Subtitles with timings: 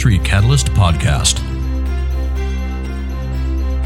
[0.00, 1.34] Ministry Catalyst Podcast.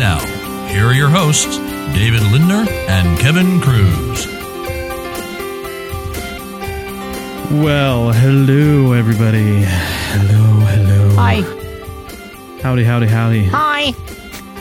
[0.00, 0.18] Now,
[0.68, 1.58] here are your hosts,
[1.92, 4.26] David Lindner and Kevin Cruz.
[7.62, 9.62] Well, hello, everybody.
[9.62, 11.14] Hello, hello.
[11.16, 11.42] Hi.
[12.62, 13.44] Howdy, howdy, howdy.
[13.44, 13.92] Hi.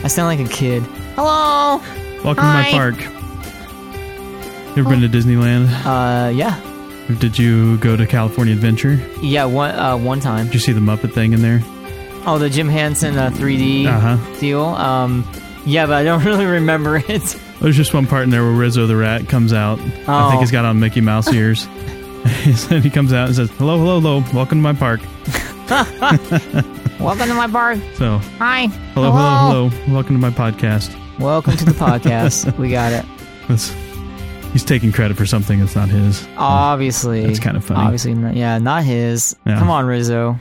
[0.04, 0.84] I sound like a kid.
[1.16, 1.78] Hello.
[2.26, 2.72] Welcome Hi.
[2.72, 3.00] to my park.
[4.76, 5.70] You ever been to Disneyland?
[5.86, 6.60] Uh, yeah.
[7.20, 9.00] Did you go to California Adventure?
[9.22, 10.48] Yeah, one uh one time.
[10.48, 11.64] Did you see the Muppet thing in there?
[12.26, 14.40] Oh, the Jim Henson uh, 3D Uh huh.
[14.40, 14.62] deal.
[14.64, 15.26] Um,
[15.66, 17.36] yeah, but I don't really remember it.
[17.62, 19.80] There's just one part in there where Rizzo the rat comes out.
[19.80, 20.30] I Oh.
[20.30, 21.66] think he's got on Mickey Mouse ears.
[22.70, 24.24] and he comes out and says, "Hello, hello, hello.
[24.34, 25.00] Welcome to my park."
[27.00, 27.80] Welcome to my park.
[27.96, 28.66] So, Hi.
[28.94, 29.94] hello, hello, hello.
[29.94, 30.94] Welcome to my podcast.
[31.20, 32.58] Welcome to the podcast.
[32.58, 33.06] we got it.
[33.48, 33.70] That's,
[34.52, 36.28] he's taking credit for something that's not his.
[36.38, 37.26] Obviously.
[37.26, 37.80] That's kinda funny.
[37.82, 39.36] Obviously, not, yeah, not his.
[39.46, 39.58] Yeah.
[39.60, 40.38] Come on, Rizzo.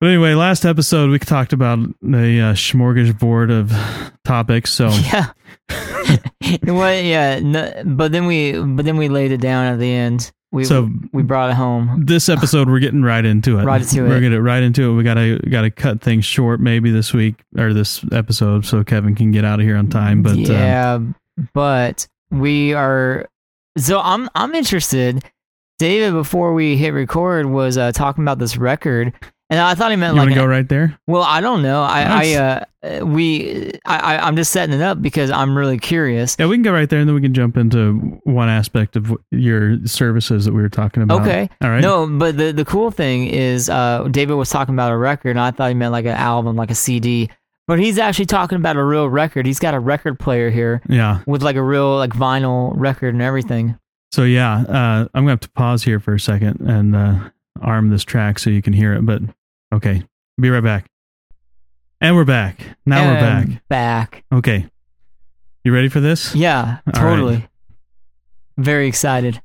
[0.00, 4.72] But anyway, last episode we talked about the uh, smorgasbord of topics.
[4.72, 5.30] So Yeah.
[6.64, 10.30] well, yeah, no, but then we, but then we laid it down at the end.
[10.52, 12.04] We, So- we brought it home.
[12.06, 13.64] this episode we're getting right into it.
[13.64, 14.08] Right into it.
[14.08, 14.94] We're gonna right into it.
[14.94, 19.30] We gotta gotta cut things short maybe this week or this episode so Kevin can
[19.32, 20.22] get out of here on time.
[20.22, 20.98] But um, yeah,
[21.54, 23.26] but we are.
[23.78, 25.24] So I'm I'm interested.
[25.80, 29.12] David, before we hit record, was uh, talking about this record,
[29.50, 30.26] and I thought he meant you like.
[30.28, 30.98] want to go right there?
[31.06, 31.82] well, I don't know.
[31.82, 32.34] I, I
[32.82, 36.36] uh, we I, I I'm just setting it up because I'm really curious.
[36.38, 37.94] Yeah, we can go right there, and then we can jump into
[38.24, 41.22] one aspect of your services that we were talking about.
[41.22, 41.48] Okay.
[41.62, 41.80] all right.
[41.80, 45.40] No, but the the cool thing is, uh, David was talking about a record, and
[45.40, 47.30] I thought he meant like an album, like a CD.
[47.66, 49.46] But he's actually talking about a real record.
[49.46, 51.22] He's got a record player here Yeah.
[51.26, 53.78] with like a real like vinyl record and everything.
[54.12, 57.90] So yeah, uh, I'm gonna have to pause here for a second and uh, arm
[57.90, 59.04] this track so you can hear it.
[59.06, 59.22] But
[59.72, 60.04] okay,
[60.40, 60.86] be right back.
[62.00, 62.60] And we're back.
[62.84, 63.68] Now we're back.
[63.68, 64.24] Back.
[64.32, 64.68] Okay.
[65.64, 66.34] You ready for this?
[66.34, 67.48] Yeah, All totally.
[68.58, 69.40] Very excited.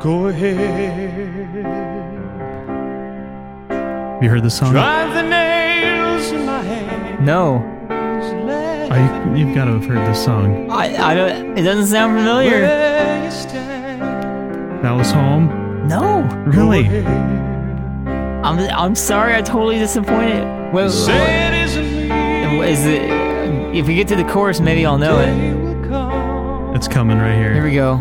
[0.00, 0.56] Go ahead,
[3.68, 4.70] Have you heard this song?
[4.72, 7.20] drive the nails in my hands.
[7.20, 7.56] No,
[8.88, 10.70] Let you, you've got to have heard this song.
[10.70, 11.58] I, I don't.
[11.58, 12.60] It doesn't sound familiar.
[12.62, 14.82] where you stand.
[14.82, 15.48] Dallas Holm.
[15.88, 16.86] No, Really?
[18.44, 18.58] I'm.
[18.58, 19.34] I'm sorry.
[19.34, 20.72] I totally disappointed.
[20.72, 21.84] Wait, Say it isn't
[22.52, 22.58] me.
[22.60, 23.74] wait, is it?
[23.76, 25.26] If we get to the chorus, maybe I'll know it.
[25.26, 27.64] Day will come It's coming right Here here.
[27.64, 27.96] we go.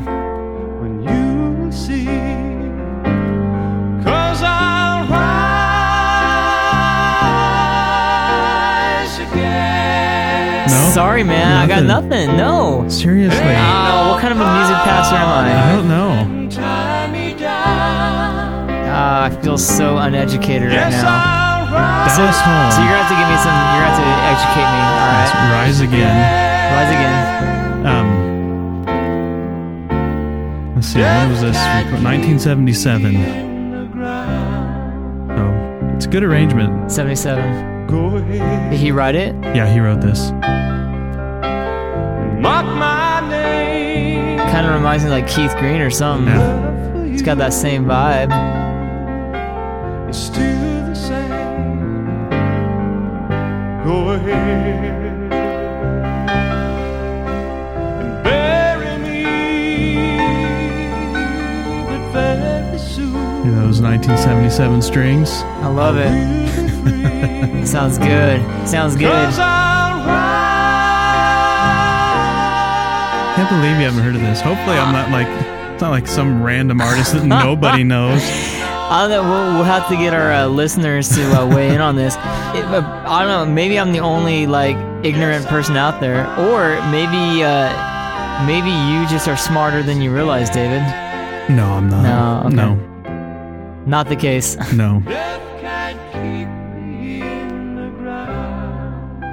[10.67, 10.89] No?
[10.93, 11.57] Sorry, man.
[11.57, 12.09] I got Nothing.
[12.27, 12.37] nothing.
[12.37, 12.85] No.
[12.89, 13.39] Seriously.
[13.39, 15.75] Oh, what kind of a music pastor am I I?
[15.75, 16.49] don't know.
[16.49, 18.69] Tie me down.
[18.89, 21.07] Ah, I feel so uneducated right now.
[21.07, 22.09] I'll.
[22.09, 22.71] So, Dallas Holm.
[22.71, 23.53] so you're gonna have to give me some.
[23.53, 24.81] You're gonna have to educate me.
[24.87, 25.33] All It's.
[25.57, 26.15] Rise again.
[26.73, 27.15] Rise again.
[27.85, 28.07] Um,
[30.75, 30.99] let's see.
[31.01, 31.57] When was this?
[32.01, 33.13] 1977.
[35.35, 35.43] So
[35.95, 36.91] it's a good arrangement.
[36.91, 37.76] Seventy-seven.
[37.87, 38.71] Go ahead.
[38.71, 39.33] Did he write it?
[39.55, 40.31] Yeah, he wrote this.
[42.41, 44.39] Mark my name.
[44.39, 46.27] Kind of reminds me like Keith Green or something.
[46.27, 46.91] Yeah.
[46.93, 47.25] For It's you.
[47.25, 48.29] got that same vibe.
[50.09, 51.27] It's still the same.
[53.85, 54.91] Go ahead
[55.31, 55.31] and
[58.23, 59.23] bury me,
[61.85, 63.13] but very soon.
[63.45, 65.41] You know, those 1977 strings.
[65.63, 66.66] I love it.
[67.65, 68.41] Sounds good.
[68.67, 69.11] Sounds good.
[69.39, 69.97] I'll.
[73.35, 74.41] Can't believe you haven't heard of this.
[74.41, 75.27] Hopefully, I'm not like
[75.73, 78.21] it's not like some random artist that nobody knows.
[78.23, 79.21] I don't know.
[79.29, 82.15] We'll, we'll have to get our uh, listeners to uh, weigh in on this.
[82.15, 83.53] It, uh, I don't know.
[83.53, 84.75] Maybe I'm the only like
[85.05, 87.69] ignorant person out there, or maybe uh,
[88.47, 90.81] maybe you just are smarter than you realize, David.
[91.49, 92.01] No, I'm not.
[92.03, 92.55] No, okay.
[92.55, 94.55] no, Not the case.
[94.73, 95.03] no.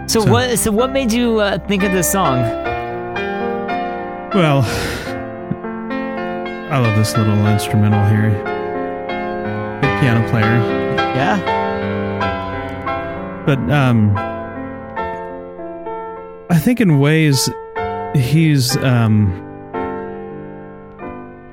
[0.06, 0.58] So, So- what?
[0.58, 2.40] So what made you uh, think of this song?
[4.34, 4.62] Well,
[6.70, 8.30] I love this little instrumental here.
[9.80, 10.56] Good piano player.
[11.14, 11.38] Yeah.
[13.46, 14.16] But um
[16.50, 17.48] I think in ways
[18.14, 19.30] he's um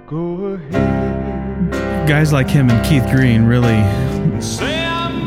[0.07, 2.07] Go ahead.
[2.07, 3.81] guys like him and Keith Green really
[4.41, 4.70] Say I'm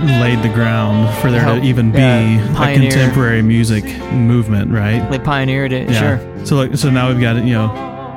[0.06, 5.08] laid the ground for there Help- to even be yeah, a contemporary music movement, right?
[5.10, 5.88] They pioneered it.
[5.90, 6.18] Yeah.
[6.18, 6.46] Sure.
[6.46, 7.72] So like so now we've got it, you know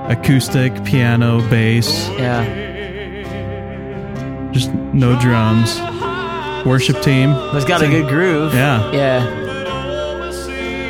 [0.09, 2.43] acoustic, piano, bass, Yeah.
[4.53, 5.79] just no drums.
[6.65, 7.31] Worship team.
[7.53, 8.53] It's got a good groove.
[8.53, 8.91] Yeah.
[8.91, 9.43] Yeah.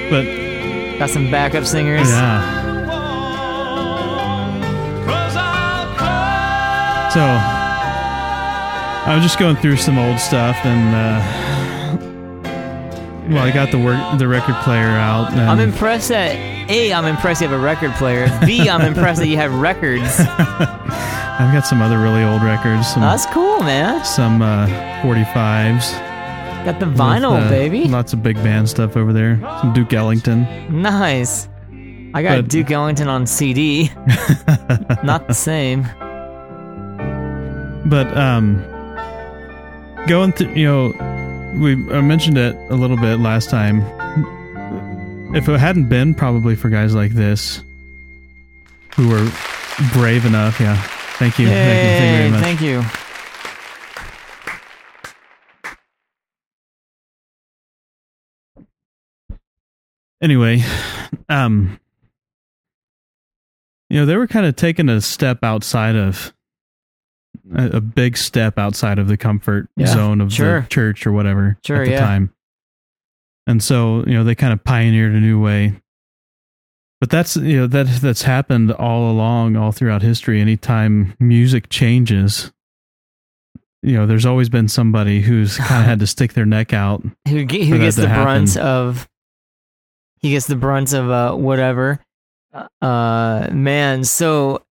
[0.10, 0.26] But
[1.00, 2.10] Got some backup singers.
[2.10, 2.42] yeah.
[5.06, 7.12] Cause I'll come.
[7.12, 7.57] So
[9.08, 12.04] I was just going through some old stuff and uh
[13.34, 16.36] well I got the work the record player out and I'm impressed that
[16.70, 18.28] A, I'm impressed you have a record player.
[18.46, 20.20] B, I'm impressed that you have records.
[20.20, 24.04] I've got some other really old records, some That's cool, man.
[24.04, 24.68] some uh
[25.04, 25.94] 45s.
[26.66, 27.86] Got the with, vinyl, uh, baby.
[27.86, 29.40] Lots of big band stuff over there.
[29.62, 30.46] Some Duke Ellington.
[30.82, 31.48] Nice.
[32.14, 33.90] I got But- Duke Ellington on CD.
[35.04, 35.84] Not the same.
[37.90, 38.62] But um
[40.08, 40.88] going through you know
[41.60, 43.82] we I mentioned it a little bit last time.
[45.36, 47.62] If it hadn't been probably for guys like this
[48.96, 49.30] who were
[49.94, 50.76] brave enough, yeah.
[51.18, 51.48] Thank you.
[51.48, 52.42] thank you, thank you very much.
[52.42, 52.84] thank you.
[60.22, 60.64] anyway,
[61.30, 61.80] um,
[63.90, 66.34] you know, they were kind of taking a step outside of
[67.56, 70.62] a, a big step outside of the comfort Yeah, zone of sure.
[70.62, 72.00] the church or whatever Sure, at the yeah.
[72.00, 72.34] time.
[73.46, 75.80] And so, you know, they kind of pioneered a new way.
[77.00, 80.42] But that's you know that that's happened all along, all throughout history.
[80.42, 82.52] Anytime music changes,
[83.84, 87.04] you know, there's always been somebody who's kind of had to stick their neck out
[87.28, 89.08] Who, who gets the brunt of
[90.20, 92.00] he gets the brunt of uh whatever
[92.82, 94.64] uh man so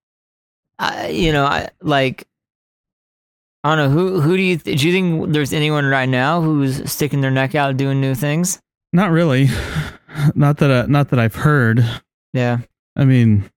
[0.81, 2.27] I you know i like
[3.65, 6.41] i don't know who who do you th- do you think there's anyone right now
[6.41, 8.61] who's sticking their neck out doing new things
[8.93, 9.49] Not really.
[10.35, 11.85] Not that I, not that I've heard.
[12.33, 12.59] yeah
[12.97, 13.51] I mean,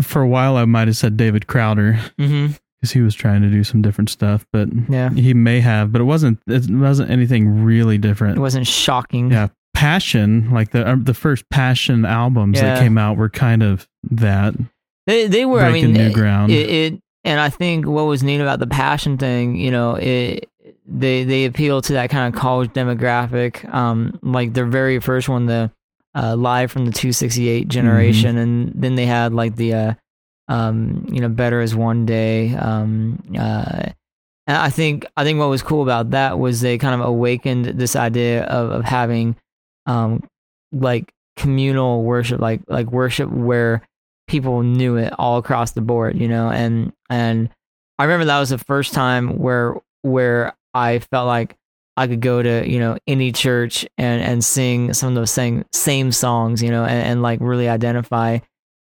[0.00, 3.48] for a while I might have said David Crowder mm-hmm because he was trying to
[3.48, 6.38] do some different stuff, but yeah he may have, but it wasn't.
[6.46, 8.36] It wasn't anything really different.
[8.36, 12.74] it wasn't shocking Yeah, Passion, like the uh, the first Passion albums Yeah.
[12.74, 14.54] that came out, were kind of that
[15.06, 16.52] they, they were i breaking mean new ground.
[16.52, 20.48] it, it and i think what was neat about the passion thing you know it
[20.86, 25.46] they they appeal to that kind of college demographic um like their very first one
[25.46, 25.70] the
[26.16, 28.36] uh live from the 268 generation.
[28.38, 29.94] And then they had like the uh
[30.48, 33.90] um you know better as one day um uh
[34.48, 37.64] and I think I think what was cool about that was they kind of awakened
[37.66, 39.36] this idea of, of having
[39.86, 40.22] um
[40.72, 43.82] like communal worship like like worship where
[44.26, 47.48] people knew it all across the board you know and and
[47.98, 51.56] I remember that was the first time where where I felt like
[51.96, 55.64] I could go to you know any church and and sing some of those same
[55.72, 58.38] same songs you know and, and like really identify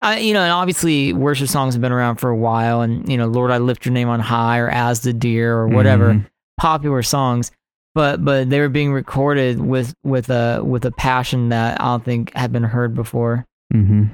[0.03, 3.17] I, you know, and obviously worship songs have been around for a while, and you
[3.17, 6.25] know, Lord, I lift your name on high, or as the deer, or whatever Mhm.
[6.59, 7.51] popular songs,
[7.93, 12.03] but but they were being recorded with with a with a passion that I don't
[12.03, 13.45] think had been heard before.
[13.71, 14.05] hmm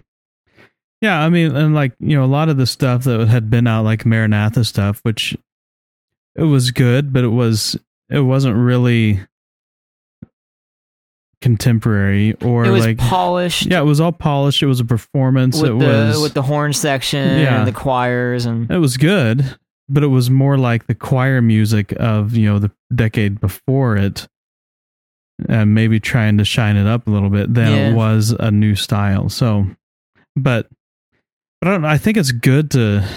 [1.02, 3.68] Yeah, I mean, and like you know, a lot of the stuff that had been
[3.68, 5.38] out, like Maranatha stuff, which
[6.36, 7.78] it was good, but it was
[8.10, 9.20] it wasn't really
[11.42, 14.64] contemporary or it was like polished yeah, it was all polished.
[14.64, 15.62] It was a performance.
[15.62, 17.60] with it the was with the horn section Yeah.
[17.60, 19.56] and the choirs and it was good,
[19.88, 24.28] but it was more like the choir music of you know the decade before it,
[25.48, 27.90] and maybe trying to shine it up a little bit than Yeah.
[27.90, 29.30] it was a new style.
[29.30, 29.68] So,
[30.36, 30.68] but
[31.62, 31.82] but I don't.
[31.82, 33.08] know, I think it's good to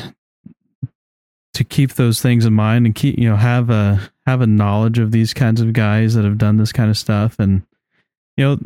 [1.54, 4.98] to keep those things in mind and keep you know have a have a knowledge
[4.98, 7.62] of these kinds of guys that have done this kind of stuff and
[8.36, 8.58] you know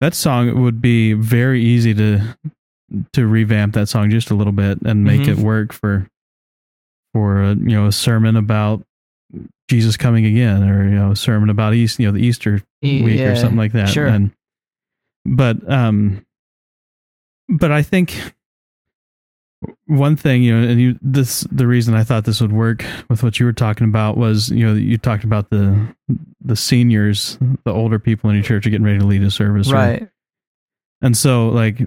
[0.00, 2.36] that song would be very easy to
[3.12, 5.28] to revamp that song just a little bit and make Mhm.
[5.28, 6.08] it work for
[7.12, 8.82] for a, you know a sermon about
[9.68, 13.20] Jesus coming again, or you know a sermon about East, you know the Easter week
[13.20, 13.88] or something like that.
[13.90, 14.06] sure.
[14.06, 14.32] And
[15.24, 16.24] but um,
[17.48, 18.32] but I think
[19.86, 23.22] one thing you know, and you this the reason I thought this would work with
[23.22, 25.94] what you were talking about was you know you talked about the
[26.40, 29.70] the seniors, the older people in your church are getting ready to lead a service,
[29.70, 30.08] right.
[31.02, 31.78] And so like,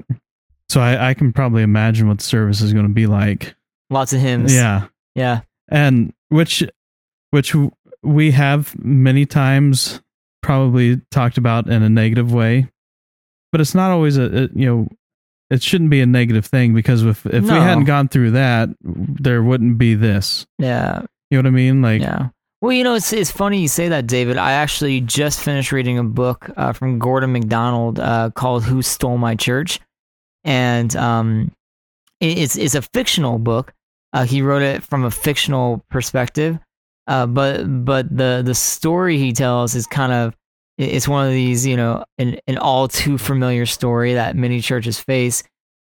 [0.70, 3.56] so I I can probably imagine what the service is going to be like.
[3.90, 4.54] Lots of hymns.
[4.56, 5.42] Yeah, Yeah.
[5.70, 6.64] and which
[7.32, 7.56] which
[8.04, 10.02] we have many times
[10.42, 12.70] probably talked about in a negative way
[13.54, 14.88] but it's not always a, a you know
[15.54, 17.54] it shouldn't be a negative thing because if if No.
[17.54, 21.04] we hadn't gone through that there wouldn't be this Yeah.
[21.30, 22.30] you know what i mean like Yeah.
[22.62, 24.38] Well, you know, it's it's funny you say that, David.
[24.38, 29.18] I actually just finished reading a book uh, from Gordon MacDonald uh, called "Who Stole
[29.18, 29.82] My Church,"
[30.46, 31.52] and um,
[32.22, 33.74] it- it's it's a fictional book.
[34.14, 36.58] Uh, he wrote it from a fictional perspective,
[37.08, 40.34] uh, but but the the story he tells is kind of
[40.78, 45.00] it's one of these you know an an all too familiar story that many churches
[45.00, 45.44] face.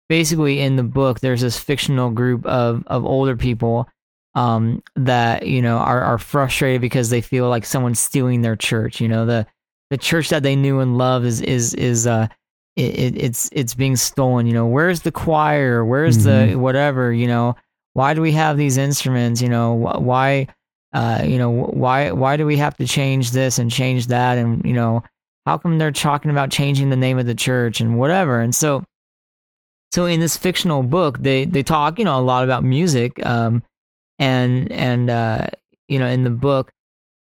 [0.09, 3.89] Basically, in the book, there's this fictional group of of older people
[4.35, 9.01] um, that you know are, are frustrated because they feel like someone's stealing their church.
[9.01, 9.45] You know, the
[9.89, 12.27] the church that they knew and loved is is is uh
[12.75, 14.45] it, it, it's it's being stolen.
[14.45, 15.83] You know, where's the choir?
[15.83, 17.11] Where's the whatever?
[17.11, 17.55] You know,
[17.93, 19.41] why do we have these instruments?
[19.41, 20.47] You know, wh- why
[20.93, 24.37] uh you know why why do we have to change this and change that?
[24.37, 25.03] And you know,
[25.45, 28.39] how come they're talking about changing the name of the church and whatever?
[28.39, 28.83] And so.
[29.93, 33.63] So in this fictional book, they they talk, you know, a lot about music, um,
[34.19, 35.47] and and uh,
[35.87, 36.71] you know in the book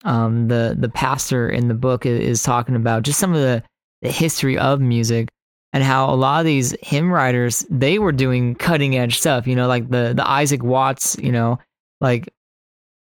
[0.05, 3.63] um, the the pastor in the book is, is talking about just some of the,
[4.03, 5.29] the history of music
[5.73, 9.57] and how a lot of these hymn writers they were doing cutting edge stuff you
[9.57, 11.59] know like the the Isaac Watts you know
[12.01, 12.33] like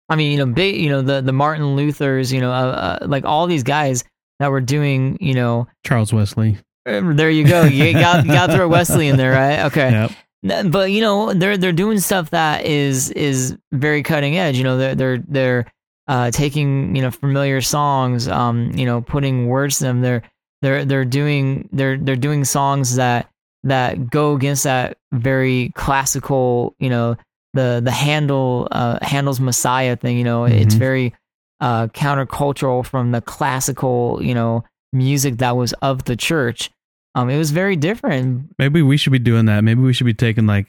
[0.09, 3.07] I mean you know big you know the the Martin Luthers you know uh, uh,
[3.07, 4.03] like all these guys
[4.39, 6.57] that were doing you know charles wesley.
[6.85, 7.63] There you go.
[7.63, 9.65] You got you got to throw Wesley in there right?
[9.65, 10.07] Okay.
[10.43, 10.71] Yep.
[10.71, 14.57] But you know they're they're doing stuff that is is very cutting edge.
[14.57, 15.65] You know they're they're they're
[16.07, 20.01] uh taking you know familiar songs um you know putting words to them.
[20.01, 20.21] They're
[20.61, 23.31] they're they're doing they're they're doing songs that
[23.63, 27.17] that go against that very classical you know
[27.55, 30.79] the the Handel uh handel's messiah thing you know it's Mhm.
[30.79, 31.13] very
[31.61, 36.69] uh countercultural from the classical you know music that was of the church
[37.15, 40.13] um it was very different maybe we should be doing that maybe we should be
[40.13, 40.67] taking like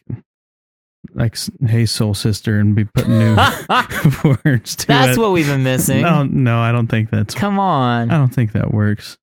[1.15, 3.37] like hey soul sister and be putting new
[4.45, 6.03] words to That's it what we've been missing.
[6.03, 8.11] no no i don't think that's Come on.
[8.11, 9.17] I don't think that works.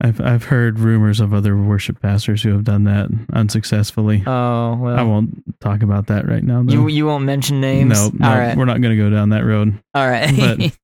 [0.00, 4.22] I've I've heard rumors of other worship pastors who have done that unsuccessfully.
[4.26, 4.96] Oh well.
[4.96, 6.62] I won't talk about that right now.
[6.62, 6.72] Though.
[6.72, 7.90] you you won't mention names.
[7.90, 8.56] no, no, All right.
[8.56, 9.78] we're not going to go down that road.
[9.94, 10.34] All right.
[10.36, 10.78] but-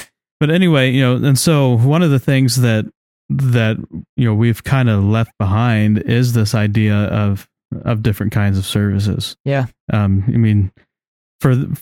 [0.38, 2.84] But anyway, you know, and so one of the things that
[3.30, 3.78] that
[4.16, 7.48] you know we've kind of left behind is this idea of
[7.86, 9.34] of different kinds of services.
[9.46, 9.64] Yeah.
[9.92, 10.72] Um, I mean,
[11.40, 11.80] for the,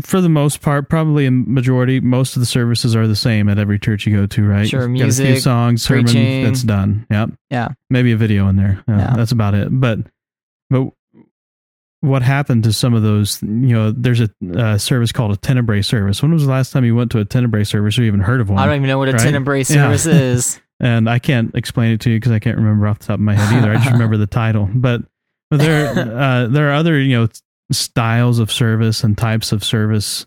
[0.00, 3.58] for the most part, probably a majority, most of the services are the same at
[3.58, 4.68] every church you go to, right?
[4.68, 6.44] Sure, Got a few music, songs, sermon, preaching.
[6.44, 7.06] that's done.
[7.10, 7.30] Yep.
[7.50, 7.68] Yeah.
[7.90, 8.82] Maybe a video in there.
[8.88, 9.14] Yeah, Yeah.
[9.16, 9.68] That's about it.
[9.70, 9.98] But
[10.70, 10.90] but
[12.00, 13.40] what happened to some of those?
[13.42, 16.20] You know, there's a uh, service called a Tenebrae service.
[16.22, 18.48] When was the last time you went to a Tenebrae service or even heard of
[18.50, 18.58] one?
[18.58, 19.20] I don't even know what a Right?
[19.20, 19.64] tenebrae Yeah.
[19.94, 20.60] service is.
[20.80, 23.20] and I can't explain it to you because I can't remember off the top of
[23.20, 23.70] my head either.
[23.70, 24.68] I just remember the title.
[24.74, 25.02] But
[25.50, 27.28] but there uh, there are other you know
[27.72, 30.26] styles of service and types of service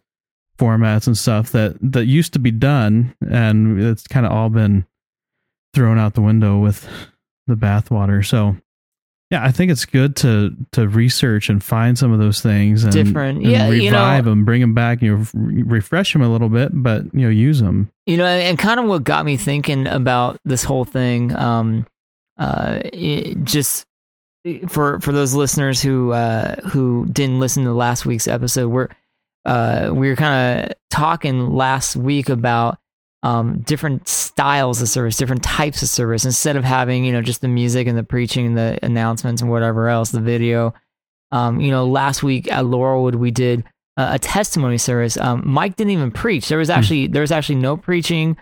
[0.58, 4.86] formats and stuff that that used to be done, and it's kind of all been
[5.74, 6.88] thrown out the window with
[7.48, 8.26] the bathwater.
[8.26, 8.58] So.
[9.32, 12.94] Yeah, I think it's good to to research and find some of those things and,
[12.94, 13.40] Different.
[13.42, 16.48] and Yeah, you know- revive them, bring them back, you know, refresh them a little
[16.48, 17.90] bit, but you know, use them.
[18.06, 21.88] You know, and kind of what got me thinking about this whole thing, um,
[22.38, 23.88] uh, it just
[24.68, 28.90] for for those listeners who uh, who didn't listen to last week's episode, we're
[29.46, 32.78] uh, we were kind of talking last week about
[33.24, 36.26] um, different styles of service, different types of service.
[36.26, 39.50] Instead of having you know just the music and the preaching and the announcements and
[39.50, 40.74] whatever else, the video.
[41.32, 43.64] Um, you know, last week at Laurelwood we did
[43.98, 45.18] a, a testimony service.
[45.18, 46.48] Um, Mike didn't even preach.
[46.48, 48.38] There was actually there was actually no preaching.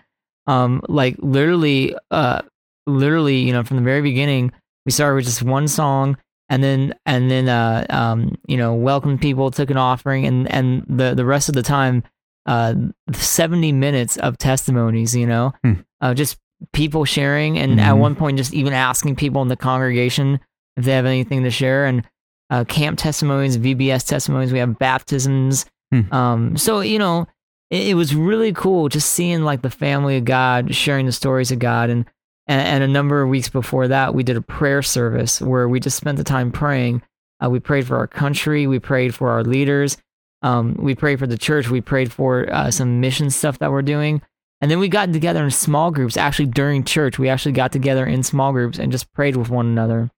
[0.46, 2.42] Um, like literally, uh,
[2.86, 4.52] literally, you know, from the very beginning,
[4.86, 6.16] we started with just one song,
[6.48, 10.84] and then and then uh, um, you know, welcomed people, took an offering, and and
[10.88, 12.02] the the rest of the time,
[12.46, 12.74] uh,
[13.12, 15.14] seventy minutes of testimonies.
[15.16, 15.72] You know, Hmm.
[16.00, 16.38] uh, just
[16.72, 17.98] people sharing, and at Mhm.
[17.98, 20.40] one point, just even asking people in the congregation
[20.76, 22.02] if they have anything to share, and
[22.50, 24.52] uh, camp testimonies, VBS testimonies.
[24.52, 25.64] We have baptisms.
[25.92, 26.12] Hmm.
[26.12, 27.26] Um, so you know,
[27.70, 31.50] it, it was really cool just seeing like the family of God sharing the stories
[31.52, 32.04] of God, and,
[32.46, 35.80] and and a number of weeks before that, we did a prayer service where we
[35.80, 37.02] just spent the time praying.
[37.42, 38.66] Uh, we prayed for our country.
[38.66, 39.96] We prayed for our leaders.
[40.42, 41.68] Um, we prayed for the church.
[41.68, 44.22] We prayed for uh, some mission stuff that we're doing.
[44.60, 46.16] And then we got together in small groups.
[46.16, 49.66] Actually, during church, we actually got together in small groups and just prayed with one
[49.66, 50.10] another,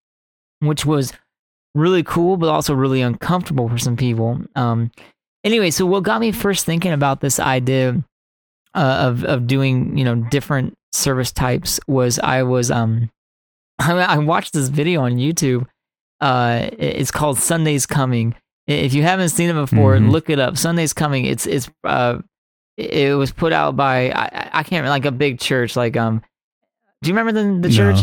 [0.61, 1.13] which was
[1.75, 4.41] really cool, but also really uncomfortable for some people.
[4.55, 4.91] Um,
[5.45, 8.03] anyway, so what got me first thinking about this idea
[8.75, 13.11] uh, of of doing you know different service types was I was um
[13.79, 15.67] I, I watched this video on YouTube.
[16.21, 18.35] Uh, it's called Sunday's Coming.
[18.67, 20.11] If you haven't seen it before, Mhm.
[20.11, 20.57] look it up.
[20.57, 21.27] Sunday's Coming.
[21.27, 22.19] It's it's uh
[22.79, 26.23] it was put out by I, I- can't remember, like a big church like um
[27.03, 27.99] do you remember the the church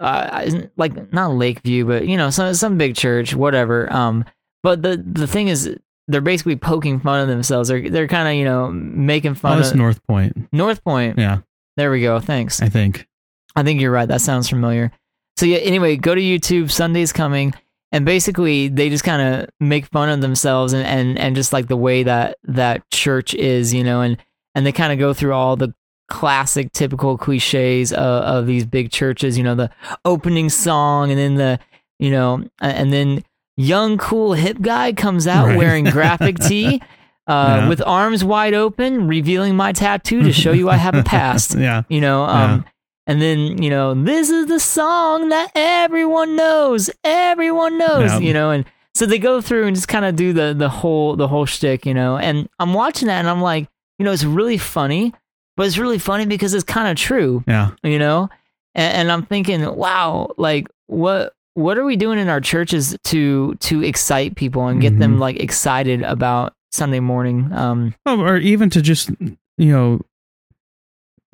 [0.00, 4.24] uh like not Lakeview but you know some some big church whatever um
[4.64, 5.76] but the the thing is
[6.08, 9.58] they're basically poking fun of themselves they're they're kind of you know making Oh, fun
[9.58, 10.48] that's of North Point.
[10.52, 11.40] North Point Yeah,
[11.76, 13.06] there we go thanks I think.
[13.54, 14.08] I think you're right.
[14.08, 14.90] That sounds familiar.
[15.36, 16.70] So yeah, anyway, go to YouTube.
[16.70, 17.52] Sunday's coming,
[17.90, 21.68] and basically they just kind of make fun of themselves and, and and just like
[21.68, 24.16] the way that that church is, you know, and
[24.54, 25.74] and they kind of go through all the
[26.08, 29.36] classic, typical cliches of, of these big churches.
[29.36, 29.70] You know, the
[30.04, 31.58] opening song, and then the
[31.98, 33.22] you know, and then
[33.58, 35.58] young, cool, hip guy comes out Right.
[35.58, 36.80] wearing graphic tee.
[37.26, 37.68] Uh, Yeah.
[37.68, 41.82] With arms wide open, revealing my tattoo to show you I have a past yeah.
[41.88, 42.64] you know um
[43.06, 48.18] and then you know this is the song that everyone knows everyone knows Yeah.
[48.18, 48.64] you know and
[48.94, 51.86] so they go through and just kind of do the the whole the whole shtick
[51.86, 55.12] you know and i'm watching that and i'm like you know it's really funny
[55.56, 57.70] but it's really funny because it's kind of true Yeah.
[57.82, 58.28] you know
[58.74, 63.54] and, and i'm thinking wow like what what are we doing in our churches to
[63.56, 65.20] to excite people and get them Mhm.
[65.20, 69.10] like excited about sunday morning um Oh, or even to just
[69.58, 70.00] you know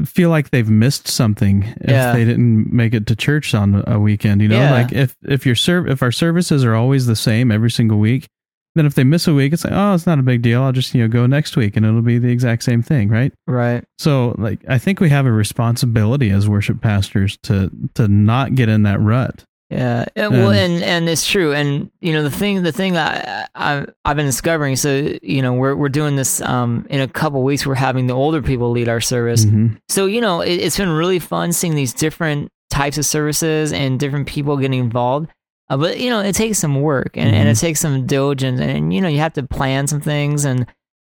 [0.04, 2.12] feel like they've missed something if Yeah.
[2.12, 4.40] they didn't make it to church on a weekend.
[4.40, 4.70] You know, Yeah.
[4.72, 8.28] like if if your serv- if our services are always the same every single week,
[8.76, 10.62] then if they miss a week, it's like oh, it's not a big deal.
[10.62, 13.32] I'll just you know go next week and it'll be the exact same thing, right?
[13.48, 18.54] right So like I think we have a responsibility as worship pastors to to not
[18.54, 19.44] get in that rut.
[19.70, 22.94] Yeah, yeah, well, And- and and it's true, and you know the thing, the thing
[22.94, 24.76] that I, I I've been discovering.
[24.76, 27.66] So you know we're we're doing this um in a couple weeks.
[27.66, 29.44] We're having the older people lead our service.
[29.44, 29.78] Mhm.
[29.90, 34.00] So you know it, it's been really fun seeing these different types of services and
[34.00, 35.28] different people getting involved.
[35.68, 38.94] Uh, but you know it takes some work and, and it takes some diligence, and
[38.94, 40.66] you know you have to plan some things, and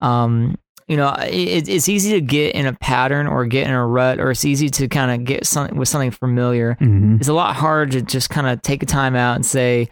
[0.01, 0.57] um
[0.89, 4.19] you know it, it's easy to get in a pattern or get in a rut,
[4.19, 7.19] or it's easy to kind of get something with something familiar Mhm.
[7.19, 9.89] it's a lot harder to just kind of take a time out and say,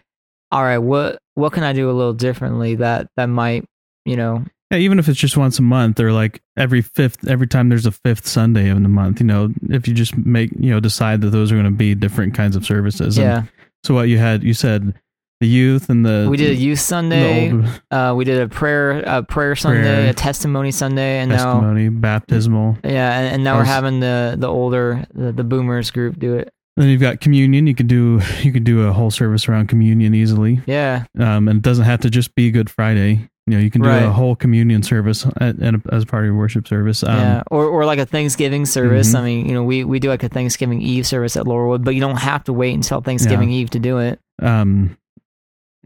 [0.51, 3.63] all right, what what can I do a little differently that that might,
[4.05, 7.47] you know, Yeah, even if it's just once a month or like every fifth every
[7.47, 10.71] time there's a fifth Sunday in the month, you know, if you just make you
[10.71, 13.17] know decide that those are going to be different kinds of services.
[13.17, 13.43] And yeah.
[13.85, 14.93] So what you had, you said
[15.39, 18.99] the youth and the We did a youth Sunday, old uh, we did a prayer
[19.05, 20.09] a prayer Sunday, Prayer.
[20.09, 22.77] a testimony Sunday, and now testimony, baptismal.
[22.83, 26.51] yeah, and, and now we're having the the older the, the boomers group do it.
[26.75, 27.65] Then you've got communion.
[27.67, 31.57] You could do you could do a whole service around communion easily, Yeah, um, and
[31.57, 33.29] it doesn't have to just be Good Friday.
[33.49, 34.03] You know, you can do Right.
[34.03, 37.01] a whole communion service at, at, as part of your worship service.
[37.03, 39.13] Um, yeah, or or like a Thanksgiving service.
[39.13, 39.19] Mhm.
[39.19, 41.95] I mean, you know, we we do like a Thanksgiving Eve service at Laurelwood, but
[41.95, 44.19] you don't have to wait until Thanksgiving Eve to do it.
[44.41, 44.97] um,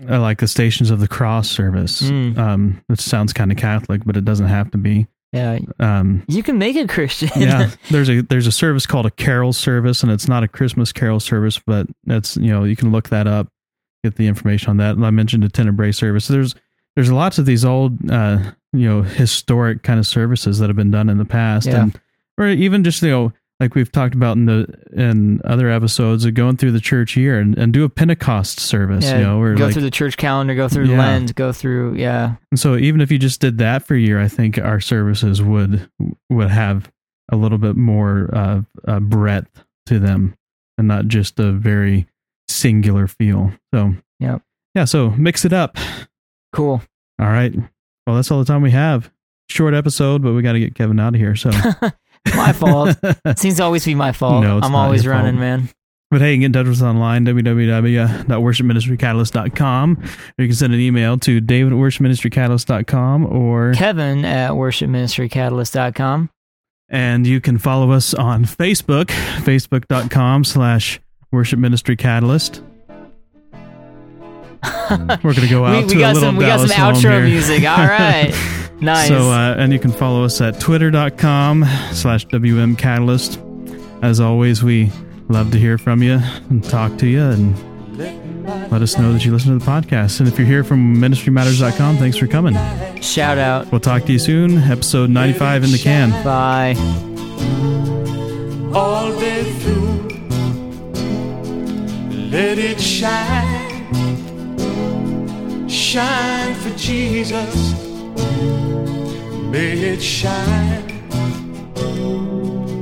[0.09, 2.01] I like the Stations of the Cross service.
[2.01, 2.37] Mm.
[2.37, 5.07] Um, it sounds kind of Catholic, but it doesn't have to be.
[5.33, 7.29] Yeah, Um, you can make it Christian.
[7.37, 10.91] yeah, there's a there's a service called a carol service, and it's not a Christmas
[10.91, 13.47] carol service, but it's you know you can look that up,
[14.03, 14.95] get the information on that.
[14.97, 16.27] And I mentioned a Tenebrae service.
[16.27, 16.53] There's
[16.95, 18.39] there's lots of these old uh,
[18.73, 21.83] you know historic kind of services that have been done in the past, Yeah.
[21.83, 21.99] and
[22.37, 26.33] or even just you know like we've talked about in the in other episodes of
[26.33, 29.55] going through the church year and, and do a Pentecost service, Yeah, you know, where
[29.55, 30.97] go like through the church calendar, go through Yeah.
[30.97, 34.19] Lent, go through yeah, and so even if you just did that for a year,
[34.19, 35.89] I think our services would
[36.29, 36.91] would have
[37.31, 40.35] a little bit more uh, uh, breadth to them,
[40.77, 42.07] and not just a very
[42.49, 43.53] singular feel.
[43.73, 44.41] So Yep.
[44.75, 44.85] yeah.
[44.85, 45.77] So mix it up.
[46.53, 46.81] cool.
[47.19, 47.53] All right.
[48.07, 49.11] Well, that's all the time we have.
[49.49, 51.35] Short episode, but we got to get Kevin out of here.
[51.35, 51.51] So
[52.35, 52.95] My fault.
[53.25, 54.43] It seems to always be my fault.
[54.43, 55.39] No, I'm always running, fault.
[55.41, 55.69] man.
[56.09, 59.97] But hey, you can get in touch with us online, www.worshipministrycatalyst.com.
[59.97, 60.03] Or
[60.41, 66.29] you can send an email to david at worshipministrycatalyst.com or Kevin at worshipministrycatalyst.com.
[66.89, 69.05] and you can follow us on Facebook,
[69.45, 70.99] facebook.com slash
[71.31, 72.61] worship ministry catalyst.
[75.23, 77.11] We're gonna go out we, to we got a little some we got some outro
[77.11, 77.23] here.
[77.23, 77.63] music.
[77.63, 78.31] All right,
[78.81, 79.07] nice.
[79.07, 83.39] So, uh, and you can follow us at twitter.com slash WM Catalyst.
[84.01, 84.91] As always, we
[85.29, 87.55] love to hear from you and talk to you and
[88.71, 90.19] let us know that you listen to the podcast.
[90.19, 92.55] And if you're here from ministrymatters.com, thanks for coming.
[93.01, 93.71] Shout out.
[93.71, 94.57] We'll talk to you soon.
[94.57, 96.09] Episode 95 in the can.
[96.23, 96.75] Bye.
[98.73, 99.81] all day through.
[102.31, 103.89] Let it shine,
[105.67, 107.90] shine for Jesus.
[109.51, 110.87] May it shine,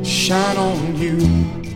[0.04, 1.69] shine on you.